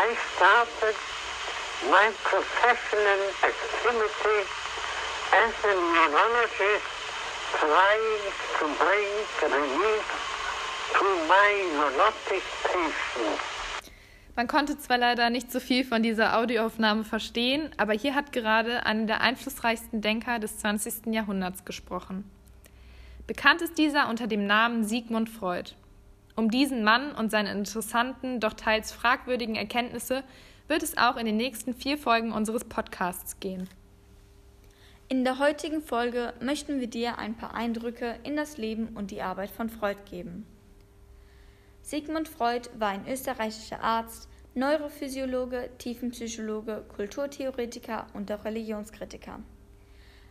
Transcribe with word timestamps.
I 0.00 0.14
started 0.36 0.94
my 1.90 2.12
professional 2.22 3.20
activity 3.42 4.40
as 5.34 5.54
a 5.64 5.74
neurologist 5.74 6.86
trying 7.58 8.22
to 8.58 8.64
bring 8.78 9.10
relief 9.42 10.06
to 10.94 11.04
my 11.26 11.50
neurotic 11.74 12.44
patients. 12.62 13.42
Man 14.36 14.46
konnte 14.46 14.78
zwar 14.78 14.98
leider 14.98 15.30
nicht 15.30 15.50
so 15.50 15.58
viel 15.58 15.84
von 15.84 16.04
dieser 16.04 16.38
Audioaufnahme 16.38 17.02
verstehen, 17.02 17.72
aber 17.76 17.92
hier 17.92 18.14
hat 18.14 18.30
gerade 18.30 18.86
einer 18.86 19.06
der 19.06 19.20
einflussreichsten 19.20 20.00
Denker 20.00 20.38
des 20.38 20.58
20. 20.58 21.12
Jahrhunderts 21.12 21.64
gesprochen. 21.64 22.30
Bekannt 23.26 23.62
ist 23.62 23.76
dieser 23.78 24.08
unter 24.08 24.28
dem 24.28 24.46
Namen 24.46 24.84
Sigmund 24.84 25.28
Freud. 25.28 25.72
Um 26.38 26.52
diesen 26.52 26.84
Mann 26.84 27.10
und 27.16 27.32
seine 27.32 27.50
interessanten, 27.50 28.38
doch 28.38 28.52
teils 28.52 28.92
fragwürdigen 28.92 29.56
Erkenntnisse 29.56 30.22
wird 30.68 30.84
es 30.84 30.96
auch 30.96 31.16
in 31.16 31.26
den 31.26 31.36
nächsten 31.36 31.74
vier 31.74 31.98
Folgen 31.98 32.30
unseres 32.30 32.62
Podcasts 32.62 33.40
gehen. 33.40 33.68
In 35.08 35.24
der 35.24 35.40
heutigen 35.40 35.82
Folge 35.82 36.32
möchten 36.40 36.78
wir 36.78 36.86
dir 36.86 37.18
ein 37.18 37.36
paar 37.36 37.54
Eindrücke 37.54 38.20
in 38.22 38.36
das 38.36 38.56
Leben 38.56 38.90
und 38.94 39.10
die 39.10 39.20
Arbeit 39.20 39.50
von 39.50 39.68
Freud 39.68 39.98
geben. 40.08 40.46
Sigmund 41.82 42.28
Freud 42.28 42.68
war 42.78 42.90
ein 42.90 43.08
österreichischer 43.08 43.82
Arzt, 43.82 44.28
Neurophysiologe, 44.54 45.70
Tiefenpsychologe, 45.78 46.84
Kulturtheoretiker 46.94 48.06
und 48.14 48.30
auch 48.30 48.44
Religionskritiker. 48.44 49.40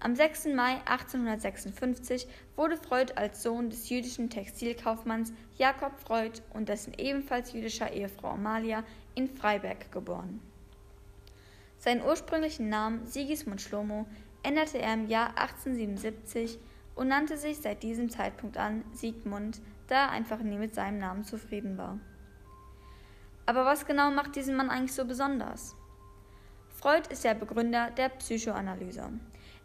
Am 0.00 0.14
6. 0.14 0.46
Mai 0.54 0.80
1856 0.84 2.28
wurde 2.54 2.76
Freud 2.76 3.14
als 3.16 3.42
Sohn 3.42 3.68
des 3.68 3.88
jüdischen 3.88 4.30
Textilkaufmanns 4.30 5.32
Jakob 5.56 5.98
Freud 5.98 6.40
und 6.54 6.68
dessen 6.68 6.92
ebenfalls 6.96 7.52
jüdischer 7.52 7.92
Ehefrau 7.92 8.28
Amalia 8.28 8.84
in 9.16 9.28
Freiberg 9.28 9.90
geboren. 9.90 10.40
Seinen 11.78 12.02
ursprünglichen 12.02 12.68
Namen 12.68 13.06
Sigismund 13.06 13.60
Schlomo 13.60 14.06
änderte 14.44 14.78
er 14.78 14.94
im 14.94 15.08
Jahr 15.08 15.30
1877 15.30 16.60
und 16.94 17.08
nannte 17.08 17.36
sich 17.36 17.58
seit 17.58 17.82
diesem 17.82 18.08
Zeitpunkt 18.08 18.56
an 18.56 18.84
Sigmund, 18.92 19.60
da 19.88 20.06
er 20.06 20.10
einfach 20.10 20.38
nie 20.38 20.58
mit 20.58 20.76
seinem 20.76 20.98
Namen 20.98 21.24
zufrieden 21.24 21.76
war. 21.76 21.98
Aber 23.46 23.64
was 23.64 23.84
genau 23.84 24.12
macht 24.12 24.36
diesen 24.36 24.54
Mann 24.54 24.70
eigentlich 24.70 24.92
so 24.92 25.04
besonders? 25.04 25.74
Freud 26.68 27.08
ist 27.10 27.24
der 27.24 27.34
Begründer 27.34 27.90
der 27.90 28.10
Psychoanalyse. 28.10 29.10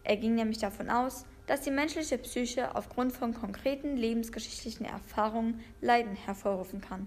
Er 0.04 0.16
ging 0.18 0.34
nämlich 0.34 0.58
davon 0.58 0.90
aus, 0.90 1.24
dass 1.46 1.62
die 1.62 1.70
menschliche 1.70 2.18
Psyche 2.18 2.74
aufgrund 2.74 3.12
von 3.12 3.34
konkreten 3.34 3.96
lebensgeschichtlichen 3.96 4.86
Erfahrungen 4.86 5.60
Leiden 5.80 6.14
hervorrufen 6.14 6.80
kann. 6.80 7.06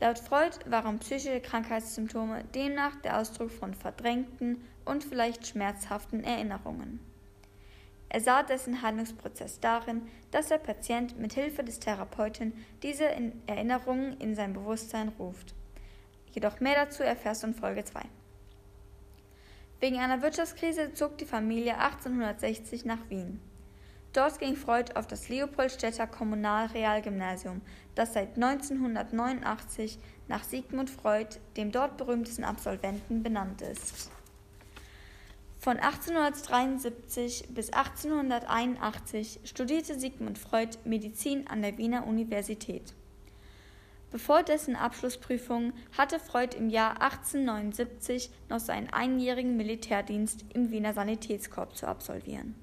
Laut 0.00 0.18
Freud 0.18 0.58
waren 0.66 0.98
psychische 0.98 1.40
Krankheitssymptome 1.40 2.44
demnach 2.54 2.96
der 2.96 3.20
Ausdruck 3.20 3.50
von 3.50 3.74
verdrängten 3.74 4.64
und 4.84 5.04
vielleicht 5.04 5.46
schmerzhaften 5.46 6.24
Erinnerungen. 6.24 7.00
Er 8.08 8.20
sah 8.20 8.42
dessen 8.42 8.82
Heilungsprozess 8.82 9.60
darin, 9.60 10.02
dass 10.30 10.48
der 10.48 10.58
Patient 10.58 11.18
mit 11.18 11.32
Hilfe 11.32 11.64
des 11.64 11.80
Therapeuten 11.80 12.52
diese 12.82 13.06
Erinnerungen 13.46 14.16
in 14.20 14.34
sein 14.34 14.52
Bewusstsein 14.52 15.08
ruft. 15.18 15.54
Jedoch 16.32 16.60
mehr 16.60 16.74
dazu 16.74 17.02
erfährst 17.02 17.42
du 17.42 17.48
in 17.48 17.54
Folge 17.54 17.84
2. 17.84 18.02
Wegen 19.84 19.98
einer 19.98 20.22
Wirtschaftskrise 20.22 20.94
zog 20.94 21.18
die 21.18 21.26
Familie 21.26 21.76
1860 21.78 22.86
nach 22.86 23.10
Wien. 23.10 23.38
Dort 24.14 24.38
ging 24.38 24.56
Freud 24.56 24.94
auf 24.94 25.06
das 25.06 25.28
Leopoldstädter 25.28 26.06
Kommunalrealgymnasium, 26.06 27.60
das 27.94 28.14
seit 28.14 28.36
1989 28.36 29.98
nach 30.26 30.42
Sigmund 30.42 30.88
Freud, 30.88 31.38
dem 31.58 31.70
dort 31.70 31.98
berühmtesten 31.98 32.44
Absolventen, 32.44 33.22
benannt 33.22 33.60
ist. 33.60 34.10
Von 35.58 35.76
1873 35.76 37.48
bis 37.50 37.70
1881 37.70 39.40
studierte 39.44 40.00
Sigmund 40.00 40.38
Freud 40.38 40.78
Medizin 40.86 41.46
an 41.46 41.60
der 41.60 41.76
Wiener 41.76 42.06
Universität. 42.06 42.94
Bevor 44.14 44.44
dessen 44.44 44.76
Abschlussprüfung 44.76 45.72
hatte 45.98 46.20
Freud 46.20 46.56
im 46.56 46.70
Jahr 46.70 47.02
1879 47.02 48.30
noch 48.48 48.60
seinen 48.60 48.88
einjährigen 48.92 49.56
Militärdienst 49.56 50.44
im 50.54 50.70
Wiener 50.70 50.92
Sanitätskorps 50.92 51.80
zu 51.80 51.88
absolvieren. 51.88 52.54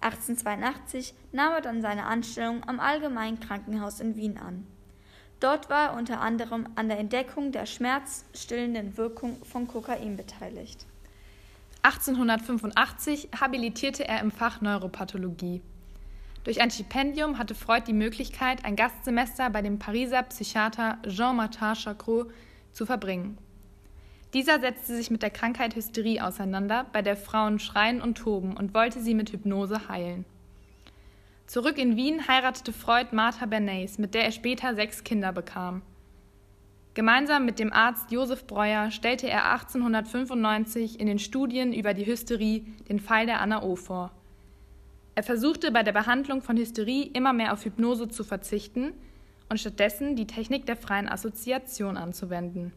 1882 0.00 1.12
nahm 1.32 1.54
er 1.54 1.60
dann 1.60 1.82
seine 1.82 2.04
Anstellung 2.04 2.62
am 2.68 2.78
Allgemeinen 2.78 3.40
Krankenhaus 3.40 3.98
in 3.98 4.14
Wien 4.14 4.38
an. 4.38 4.64
Dort 5.40 5.70
war 5.70 5.88
er 5.88 5.98
unter 5.98 6.20
anderem 6.20 6.68
an 6.76 6.88
der 6.88 7.00
Entdeckung 7.00 7.50
der 7.50 7.66
schmerzstillenden 7.66 8.96
Wirkung 8.96 9.44
von 9.44 9.66
Kokain 9.66 10.16
beteiligt. 10.16 10.86
1885 11.82 13.30
habilitierte 13.40 14.06
er 14.06 14.20
im 14.20 14.30
Fach 14.30 14.60
Neuropathologie. 14.60 15.62
Durch 16.48 16.62
ein 16.62 16.70
Stipendium 16.70 17.36
hatte 17.36 17.54
Freud 17.54 17.84
die 17.86 17.92
Möglichkeit, 17.92 18.64
ein 18.64 18.74
Gastsemester 18.74 19.50
bei 19.50 19.60
dem 19.60 19.78
Pariser 19.78 20.22
Psychiater 20.22 20.96
Jean-Martin 21.06 21.74
Charcot 21.74 22.30
zu 22.72 22.86
verbringen. 22.86 23.36
Dieser 24.32 24.58
setzte 24.58 24.96
sich 24.96 25.10
mit 25.10 25.20
der 25.20 25.28
Krankheit 25.28 25.76
Hysterie 25.76 26.22
auseinander, 26.22 26.86
bei 26.90 27.02
der 27.02 27.18
Frauen 27.18 27.58
schreien 27.58 28.00
und 28.00 28.16
toben, 28.16 28.56
und 28.56 28.72
wollte 28.72 29.02
sie 29.02 29.12
mit 29.12 29.30
Hypnose 29.30 29.90
heilen. 29.90 30.24
Zurück 31.46 31.76
in 31.76 31.96
Wien 31.96 32.26
heiratete 32.26 32.72
Freud 32.72 33.08
Martha 33.12 33.44
Bernays, 33.44 33.98
mit 33.98 34.14
der 34.14 34.24
er 34.24 34.32
später 34.32 34.74
sechs 34.74 35.04
Kinder 35.04 35.32
bekam. 35.32 35.82
Gemeinsam 36.94 37.44
mit 37.44 37.58
dem 37.58 37.74
Arzt 37.74 38.10
Josef 38.10 38.46
Breuer 38.46 38.90
stellte 38.90 39.28
er 39.28 39.52
1895 39.52 40.98
in 40.98 41.08
den 41.08 41.18
Studien 41.18 41.74
über 41.74 41.92
die 41.92 42.06
Hysterie 42.06 42.64
den 42.88 43.00
Fall 43.00 43.26
der 43.26 43.42
Anna 43.42 43.62
O 43.62 43.76
vor. 43.76 44.12
Er 45.18 45.24
versuchte 45.24 45.72
bei 45.72 45.82
der 45.82 45.90
Behandlung 45.90 46.42
von 46.42 46.56
Hysterie 46.56 47.10
immer 47.12 47.32
mehr 47.32 47.52
auf 47.52 47.64
Hypnose 47.64 48.06
zu 48.06 48.22
verzichten 48.22 48.92
und 49.48 49.58
stattdessen 49.58 50.14
die 50.14 50.28
Technik 50.28 50.64
der 50.64 50.76
freien 50.76 51.08
Assoziation 51.08 51.96
anzuwenden. 51.96 52.72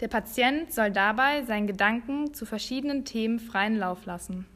Der 0.00 0.08
Patient 0.08 0.72
soll 0.72 0.90
dabei 0.90 1.44
seinen 1.44 1.66
Gedanken 1.66 2.32
zu 2.32 2.46
verschiedenen 2.46 3.04
Themen 3.04 3.38
freien 3.38 3.76
Lauf 3.76 4.06
lassen. 4.06 4.46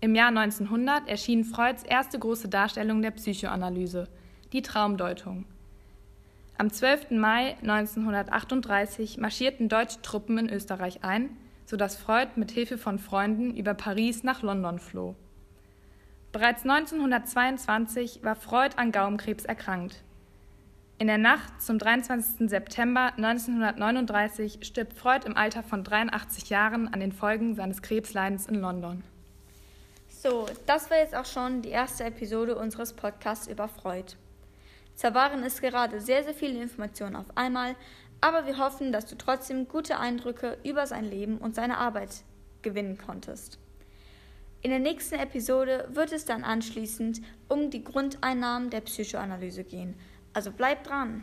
Im 0.00 0.14
Jahr 0.14 0.28
1900 0.28 1.06
erschien 1.06 1.44
Freuds 1.44 1.82
erste 1.82 2.18
große 2.18 2.48
Darstellung 2.48 3.02
der 3.02 3.10
Psychoanalyse, 3.10 4.08
die 4.54 4.62
Traumdeutung. 4.62 5.44
Am 6.56 6.70
12. 6.70 7.10
Mai 7.10 7.58
1938 7.60 9.18
marschierten 9.18 9.68
deutsche 9.68 10.00
Truppen 10.00 10.38
in 10.38 10.48
Österreich 10.48 11.04
ein, 11.04 11.28
sodass 11.66 11.96
Freud 11.96 12.30
mit 12.36 12.50
Hilfe 12.50 12.78
von 12.78 12.98
Freunden 12.98 13.54
über 13.54 13.74
Paris 13.74 14.22
nach 14.22 14.40
London 14.40 14.78
floh. 14.78 15.16
Bereits 16.32 16.62
1922 16.62 18.22
war 18.22 18.36
Freud 18.36 18.76
an 18.76 18.92
Gaumenkrebs 18.92 19.44
erkrankt. 19.44 19.96
In 20.98 21.08
der 21.08 21.18
Nacht 21.18 21.60
zum 21.60 21.78
23. 21.78 22.48
September 22.48 23.12
1939 23.16 24.58
stirbt 24.62 24.94
Freud 24.94 25.26
im 25.26 25.36
Alter 25.36 25.64
von 25.64 25.82
83 25.82 26.48
Jahren 26.48 26.92
an 26.92 27.00
den 27.00 27.10
Folgen 27.10 27.56
seines 27.56 27.82
Krebsleidens 27.82 28.46
in 28.46 28.56
London. 28.56 29.02
So, 30.08 30.46
das 30.66 30.88
war 30.90 30.98
jetzt 30.98 31.16
auch 31.16 31.24
schon 31.24 31.62
die 31.62 31.70
erste 31.70 32.04
Episode 32.04 32.56
unseres 32.56 32.92
Podcasts 32.92 33.48
über 33.48 33.66
Freud. 33.66 34.14
Zwar 34.94 35.14
waren 35.14 35.42
es 35.42 35.60
gerade 35.60 36.00
sehr, 36.00 36.22
sehr 36.22 36.34
viele 36.34 36.62
Informationen 36.62 37.16
auf 37.16 37.34
einmal, 37.34 37.74
aber 38.20 38.46
wir 38.46 38.58
hoffen, 38.58 38.92
dass 38.92 39.06
du 39.06 39.16
trotzdem 39.16 39.66
gute 39.66 39.98
Eindrücke 39.98 40.58
über 40.62 40.86
sein 40.86 41.06
Leben 41.06 41.38
und 41.38 41.56
seine 41.56 41.78
Arbeit 41.78 42.22
gewinnen 42.62 42.98
konntest. 42.98 43.58
In 44.62 44.70
der 44.70 44.78
nächsten 44.78 45.14
Episode 45.14 45.88
wird 45.92 46.12
es 46.12 46.26
dann 46.26 46.44
anschließend 46.44 47.22
um 47.48 47.70
die 47.70 47.82
Grundeinnahmen 47.82 48.68
der 48.68 48.82
Psychoanalyse 48.82 49.64
gehen. 49.64 49.94
Also 50.34 50.52
bleibt 50.52 50.88
dran! 50.88 51.22